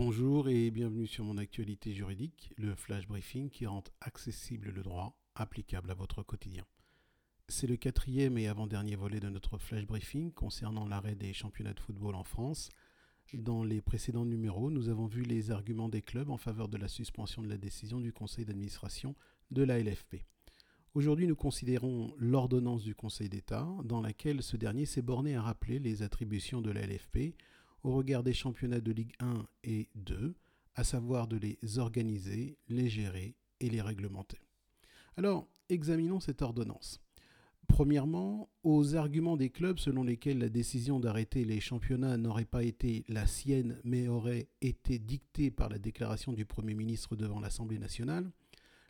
Bonjour 0.00 0.48
et 0.48 0.70
bienvenue 0.70 1.08
sur 1.08 1.24
mon 1.24 1.38
actualité 1.38 1.92
juridique, 1.92 2.52
le 2.56 2.76
flash 2.76 3.08
briefing 3.08 3.50
qui 3.50 3.66
rend 3.66 3.82
accessible 4.00 4.70
le 4.70 4.84
droit 4.84 5.18
applicable 5.34 5.90
à 5.90 5.94
votre 5.94 6.22
quotidien. 6.22 6.64
C'est 7.48 7.66
le 7.66 7.76
quatrième 7.76 8.38
et 8.38 8.46
avant-dernier 8.46 8.94
volet 8.94 9.18
de 9.18 9.28
notre 9.28 9.58
flash 9.58 9.84
briefing 9.88 10.30
concernant 10.30 10.86
l'arrêt 10.86 11.16
des 11.16 11.32
championnats 11.32 11.74
de 11.74 11.80
football 11.80 12.14
en 12.14 12.22
France. 12.22 12.68
Dans 13.34 13.64
les 13.64 13.82
précédents 13.82 14.24
numéros, 14.24 14.70
nous 14.70 14.88
avons 14.88 15.08
vu 15.08 15.22
les 15.22 15.50
arguments 15.50 15.88
des 15.88 16.00
clubs 16.00 16.30
en 16.30 16.38
faveur 16.38 16.68
de 16.68 16.76
la 16.76 16.86
suspension 16.86 17.42
de 17.42 17.48
la 17.48 17.58
décision 17.58 17.98
du 17.98 18.12
conseil 18.12 18.44
d'administration 18.44 19.16
de 19.50 19.64
la 19.64 19.80
LFP. 19.80 20.18
Aujourd'hui, 20.94 21.26
nous 21.26 21.36
considérons 21.36 22.14
l'ordonnance 22.18 22.84
du 22.84 22.94
Conseil 22.94 23.28
d'État 23.28 23.68
dans 23.82 24.00
laquelle 24.00 24.44
ce 24.44 24.56
dernier 24.56 24.86
s'est 24.86 25.02
borné 25.02 25.34
à 25.34 25.42
rappeler 25.42 25.80
les 25.80 26.02
attributions 26.02 26.60
de 26.60 26.70
la 26.70 26.86
LFP 26.86 27.34
au 27.82 27.94
regard 27.94 28.22
des 28.22 28.32
championnats 28.32 28.80
de 28.80 28.92
Ligue 28.92 29.14
1 29.20 29.46
et 29.64 29.88
2, 29.94 30.34
à 30.74 30.84
savoir 30.84 31.26
de 31.26 31.36
les 31.36 31.78
organiser, 31.78 32.56
les 32.68 32.88
gérer 32.88 33.34
et 33.60 33.70
les 33.70 33.80
réglementer. 33.80 34.40
Alors, 35.16 35.48
examinons 35.68 36.20
cette 36.20 36.42
ordonnance. 36.42 37.00
Premièrement, 37.66 38.48
aux 38.62 38.94
arguments 38.94 39.36
des 39.36 39.50
clubs 39.50 39.78
selon 39.78 40.02
lesquels 40.02 40.38
la 40.38 40.48
décision 40.48 41.00
d'arrêter 41.00 41.44
les 41.44 41.60
championnats 41.60 42.16
n'aurait 42.16 42.44
pas 42.44 42.64
été 42.64 43.04
la 43.08 43.26
sienne 43.26 43.78
mais 43.84 44.08
aurait 44.08 44.48
été 44.62 44.98
dictée 44.98 45.50
par 45.50 45.68
la 45.68 45.78
déclaration 45.78 46.32
du 46.32 46.46
Premier 46.46 46.74
ministre 46.74 47.14
devant 47.14 47.40
l'Assemblée 47.40 47.78
nationale, 47.78 48.30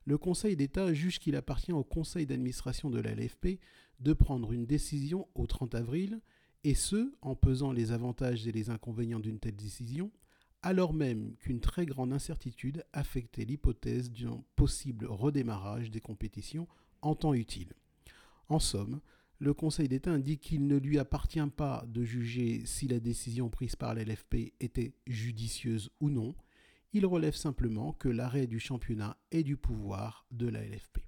le 0.05 0.17
Conseil 0.17 0.57
d'État 0.57 0.95
juge 0.95 1.19
qu'il 1.19 1.37
appartient 1.37 1.73
au 1.73 1.85
Conseil 1.85 2.25
d'administration 2.25 2.89
de 2.89 2.99
la 2.99 3.15
LFP 3.15 3.59
de 4.01 4.13
prendre 4.15 4.53
une 4.53 4.65
décision 4.65 5.29
au 5.35 5.47
30 5.47 5.75
avril 5.75 6.21
et 6.65 6.75
ce, 6.75 7.13
en 7.23 7.35
pesant 7.35 7.73
les 7.73 7.93
avantages 7.93 8.47
et 8.47 8.53
les 8.53 8.71
inconvénients 8.71 9.21
d'une 9.21 9.39
telle 9.39 9.57
décision, 9.57 10.11
alors 10.63 10.93
même 10.93 11.37
qu'une 11.37 11.61
très 11.61 11.87
grande 11.87 12.13
incertitude 12.13 12.85
affectait 12.93 13.45
l'hypothèse 13.45 14.11
d'un 14.11 14.43
possible 14.57 15.07
redémarrage 15.07 15.91
des 15.91 16.01
compétitions 16.01 16.67
en 17.01 17.15
temps 17.15 17.35
utile. 17.35 17.73
En 18.49 18.59
somme, 18.59 19.01
le 19.39 19.55
Conseil 19.55 19.89
d'État 19.89 20.11
indique 20.11 20.41
qu'il 20.41 20.67
ne 20.67 20.77
lui 20.77 20.99
appartient 20.99 21.41
pas 21.57 21.85
de 21.87 22.03
juger 22.03 22.67
si 22.67 22.89
la 22.89 22.99
décision 22.99 23.51
prise 23.51 23.77
par 23.77 23.95
l'LFP 23.95 24.53
était 24.59 24.95
judicieuse 25.07 25.91
ou 26.01 26.11
non, 26.11 26.35
il 26.93 27.07
relève 27.07 27.37
simplement 27.37 27.93
que 27.93 28.09
l'arrêt 28.09 28.47
du 28.47 28.59
championnat 28.59 29.17
est 29.31 29.45
du 29.45 29.57
pouvoir 29.57 30.27
de 30.33 30.49
la 30.49 30.65
LFP. 30.65 31.08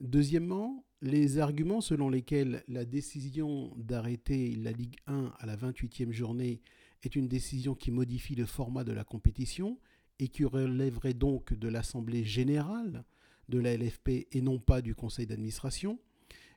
Deuxièmement, 0.00 0.84
les 1.02 1.38
arguments 1.38 1.80
selon 1.80 2.08
lesquels 2.08 2.62
la 2.68 2.84
décision 2.84 3.74
d'arrêter 3.76 4.54
la 4.54 4.70
Ligue 4.70 4.96
1 5.08 5.32
à 5.38 5.46
la 5.46 5.56
28e 5.56 6.12
journée 6.12 6.60
est 7.02 7.16
une 7.16 7.26
décision 7.26 7.74
qui 7.74 7.90
modifie 7.90 8.36
le 8.36 8.46
format 8.46 8.84
de 8.84 8.92
la 8.92 9.02
compétition 9.02 9.78
et 10.20 10.28
qui 10.28 10.44
relèverait 10.44 11.14
donc 11.14 11.52
de 11.52 11.68
l'Assemblée 11.68 12.24
générale 12.24 13.04
de 13.48 13.58
la 13.58 13.76
LFP 13.76 14.28
et 14.30 14.40
non 14.40 14.60
pas 14.60 14.82
du 14.82 14.94
Conseil 14.94 15.26
d'administration, 15.26 15.98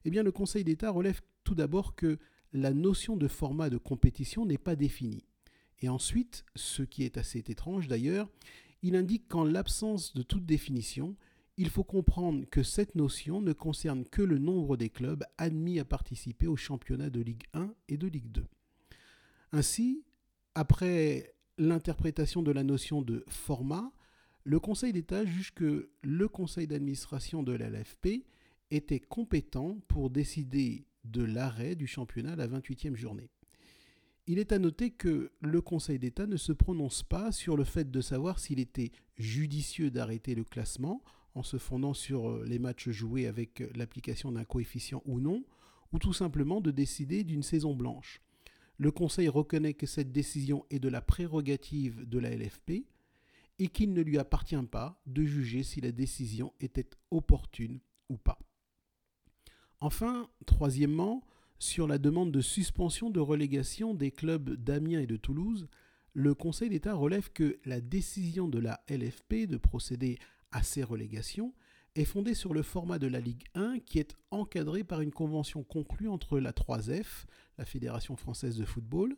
eh 0.05 0.11
bien 0.11 0.21
le 0.21 0.31
Conseil 0.31 0.63
d'État 0.63 0.91
relève 0.91 1.21
tout 1.43 1.55
d'abord 1.55 1.95
que 1.95 2.19
la 2.53 2.73
notion 2.73 3.17
de 3.17 3.27
format 3.27 3.71
de 3.71 3.77
compétition 3.77 4.45
n'est 4.45 4.59
pas 4.59 4.75
définie. 4.75 5.25
Et 5.79 5.89
ensuite, 5.89 6.45
ce 6.55 6.83
qui 6.83 7.03
est 7.03 7.17
assez 7.17 7.39
étrange 7.39 7.87
d'ailleurs, 7.87 8.29
il 8.83 8.95
indique 8.95 9.27
qu'en 9.27 9.43
l'absence 9.43 10.13
de 10.13 10.21
toute 10.21 10.45
définition, 10.45 11.15
il 11.57 11.69
faut 11.69 11.83
comprendre 11.83 12.45
que 12.49 12.63
cette 12.63 12.95
notion 12.95 13.41
ne 13.41 13.53
concerne 13.53 14.05
que 14.05 14.21
le 14.21 14.37
nombre 14.37 14.77
des 14.77 14.89
clubs 14.89 15.23
admis 15.37 15.79
à 15.79 15.85
participer 15.85 16.47
au 16.47 16.55
championnat 16.55 17.09
de 17.09 17.21
Ligue 17.21 17.43
1 17.53 17.73
et 17.89 17.97
de 17.97 18.07
Ligue 18.07 18.31
2. 18.31 18.45
Ainsi, 19.51 20.03
après 20.55 21.33
l'interprétation 21.57 22.41
de 22.41 22.51
la 22.51 22.63
notion 22.63 23.01
de 23.01 23.23
format, 23.27 23.91
le 24.43 24.59
Conseil 24.59 24.93
d'État 24.93 25.25
juge 25.25 25.53
que 25.53 25.91
le 26.01 26.27
conseil 26.27 26.67
d'administration 26.67 27.43
de 27.43 27.53
l'LFP 27.53 28.25
était 28.71 28.99
compétent 28.99 29.77
pour 29.87 30.09
décider 30.09 30.87
de 31.03 31.23
l'arrêt 31.23 31.75
du 31.75 31.85
championnat 31.85 32.33
à 32.33 32.35
la 32.35 32.47
28e 32.47 32.95
journée. 32.95 33.29
Il 34.27 34.39
est 34.39 34.51
à 34.51 34.59
noter 34.59 34.91
que 34.91 35.31
le 35.41 35.61
Conseil 35.61 35.99
d'État 35.99 36.25
ne 36.25 36.37
se 36.37 36.53
prononce 36.53 37.03
pas 37.03 37.31
sur 37.31 37.57
le 37.57 37.63
fait 37.63 37.91
de 37.91 38.01
savoir 38.01 38.39
s'il 38.39 38.59
était 38.59 38.91
judicieux 39.17 39.91
d'arrêter 39.91 40.35
le 40.35 40.43
classement 40.43 41.03
en 41.35 41.43
se 41.43 41.57
fondant 41.57 41.93
sur 41.93 42.29
euh, 42.29 42.43
les 42.45 42.59
matchs 42.59 42.89
joués 42.89 43.27
avec 43.27 43.61
euh, 43.61 43.69
l'application 43.75 44.31
d'un 44.31 44.43
coefficient 44.43 45.01
ou 45.05 45.19
non, 45.19 45.43
ou 45.93 45.99
tout 45.99 46.13
simplement 46.13 46.61
de 46.61 46.71
décider 46.71 47.23
d'une 47.23 47.43
saison 47.43 47.75
blanche. 47.75 48.21
Le 48.77 48.91
Conseil 48.91 49.27
reconnaît 49.27 49.73
que 49.73 49.85
cette 49.85 50.11
décision 50.11 50.65
est 50.69 50.79
de 50.79 50.89
la 50.89 51.01
prérogative 51.01 52.07
de 52.07 52.19
la 52.19 52.35
LFP 52.35 52.85
et 53.59 53.67
qu'il 53.67 53.93
ne 53.93 54.01
lui 54.01 54.17
appartient 54.17 54.55
pas 54.71 54.99
de 55.05 55.23
juger 55.23 55.63
si 55.63 55.81
la 55.81 55.91
décision 55.91 56.53
était 56.59 56.89
opportune 57.11 57.79
ou 58.09 58.17
pas. 58.17 58.39
Enfin, 59.79 60.29
troisièmement, 60.45 61.23
sur 61.59 61.87
la 61.87 61.99
demande 61.99 62.31
de 62.31 62.41
suspension 62.41 63.11
de 63.11 63.19
relégation 63.19 63.93
des 63.93 64.09
clubs 64.09 64.49
d'Amiens 64.55 65.01
et 65.01 65.07
de 65.07 65.17
Toulouse, 65.17 65.67
le 66.13 66.33
Conseil 66.33 66.69
d'État 66.69 66.95
relève 66.95 67.31
que 67.31 67.59
la 67.65 67.81
décision 67.81 68.47
de 68.47 68.59
la 68.59 68.83
LFP 68.89 69.45
de 69.47 69.57
procéder 69.57 70.17
à 70.51 70.63
ces 70.63 70.83
relégations 70.83 71.53
est 71.95 72.05
fondée 72.05 72.33
sur 72.33 72.53
le 72.53 72.61
format 72.61 72.99
de 72.99 73.07
la 73.07 73.19
Ligue 73.19 73.43
1 73.55 73.79
qui 73.79 73.99
est 73.99 74.15
encadré 74.31 74.83
par 74.83 75.01
une 75.01 75.11
convention 75.11 75.63
conclue 75.63 76.07
entre 76.07 76.39
la 76.39 76.51
3F, 76.51 77.25
la 77.57 77.65
Fédération 77.65 78.15
française 78.15 78.57
de 78.57 78.65
football, 78.65 79.15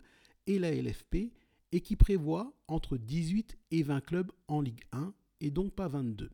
et 0.48 0.60
la 0.60 0.72
LFP 0.72 1.32
et 1.72 1.82
qui 1.82 1.96
prévoit 1.96 2.54
entre 2.68 2.98
18 2.98 3.58
et 3.72 3.84
20 3.84 4.02
clubs 4.02 4.32
en 4.48 4.62
Ligue 4.62 4.84
1 4.92 5.14
et 5.42 5.52
donc 5.52 5.74
pas 5.74 5.88
22. 5.88 6.32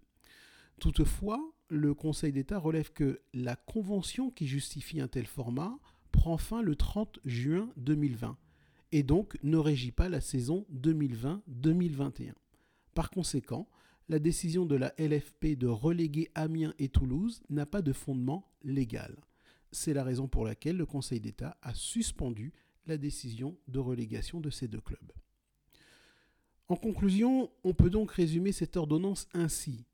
Toutefois, 0.80 1.40
le 1.70 1.94
Conseil 1.94 2.32
d'État 2.32 2.58
relève 2.58 2.92
que 2.92 3.22
la 3.34 3.56
convention 3.56 4.32
qui 4.32 4.48
justifie 4.48 5.02
un 5.02 5.08
tel 5.08 5.28
format 5.28 5.78
prend 6.12 6.38
fin 6.38 6.62
le 6.62 6.76
30 6.76 7.20
juin 7.26 7.70
2020 7.78 8.38
et 8.92 9.04
donc 9.04 9.38
ne 9.44 9.58
régit 9.58 9.92
pas 9.92 10.10
la 10.10 10.22
saison 10.22 10.66
2020-2021. 10.74 12.34
Par 12.96 13.12
conséquent, 13.12 13.68
la 14.10 14.18
décision 14.18 14.66
de 14.66 14.76
la 14.76 14.94
LFP 14.98 15.56
de 15.56 15.68
reléguer 15.68 16.30
Amiens 16.34 16.74
et 16.80 16.90
Toulouse 16.90 17.44
n'a 17.50 17.68
pas 17.68 17.84
de 17.84 17.94
fondement 17.94 18.52
légal. 18.64 19.16
C'est 19.72 19.94
la 19.94 20.04
raison 20.04 20.28
pour 20.28 20.46
laquelle 20.46 20.78
le 20.78 20.88
Conseil 20.88 21.20
d'État 21.20 21.58
a 21.62 21.76
suspendu 21.76 22.52
la 22.88 22.98
décision 22.98 23.56
de 23.68 23.78
relégation 23.78 24.42
de 24.42 24.50
ces 24.50 24.68
deux 24.68 24.82
clubs. 24.82 25.12
En 26.70 26.76
conclusion, 26.76 27.52
on 27.64 27.76
peut 27.76 27.92
donc 27.92 28.12
résumer 28.12 28.52
cette 28.52 28.78
ordonnance 28.78 29.28
ainsi. 29.34 29.86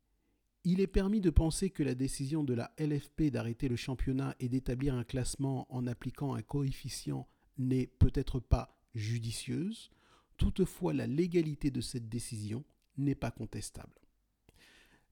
Il 0.63 0.79
est 0.79 0.87
permis 0.87 1.19
de 1.19 1.29
penser 1.29 1.69
que 1.69 1.83
la 1.83 1.93
décision 1.93 2.45
de 2.45 2.53
la 2.53 2.71
LFP 2.79 3.23
d'arrêter 3.31 3.67
le 3.67 3.75
championnat 3.75 4.33
et 4.39 4.47
d'établir 4.47 4.95
un 4.95 5.03
classement 5.03 5.67
en 5.69 5.87
appliquant 5.87 6.33
un 6.33 6.41
coefficient 6.41 7.27
n'est 7.57 7.87
peut-être 7.87 8.39
pas 8.39 8.77
judicieuse, 8.93 9.91
toutefois 10.37 10.93
la 10.93 11.05
légalité 11.05 11.69
de 11.69 11.81
cette 11.81 12.07
décision 12.07 12.63
n'est 12.97 13.15
pas 13.15 13.31
contestable. 13.31 14.04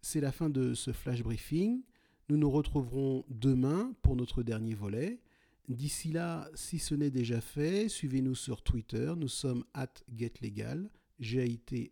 C'est 0.05 0.19
la 0.19 0.33
fin 0.33 0.49
de 0.49 0.73
ce 0.73 0.91
flash 0.91 1.23
briefing. 1.23 1.81
Nous 2.27 2.35
nous 2.35 2.51
retrouverons 2.51 3.23
demain 3.29 3.95
pour 4.01 4.17
notre 4.17 4.43
dernier 4.43 4.75
volet. 4.75 5.21
D'ici 5.69 6.11
là, 6.11 6.49
si 6.55 6.77
ce 6.77 6.93
n'est 6.93 7.09
déjà 7.09 7.39
fait, 7.39 7.87
suivez-nous 7.87 8.35
sur 8.35 8.63
Twitter. 8.63 9.13
Nous 9.15 9.29
sommes 9.29 9.63
at 9.73 9.93
getlegal, 10.13 10.89
G-A-I-T-L-E-G-A-L, 11.21 11.87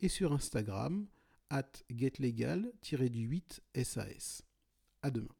et 0.00 0.08
sur 0.08 0.32
Instagram, 0.32 1.06
at 1.50 1.70
getlegal-8-SAS. 1.92 4.40
À 5.02 5.10
demain. 5.10 5.34